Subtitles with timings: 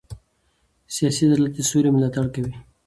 [0.95, 2.53] سیاسي عدالت د سولې ملاتړ کوي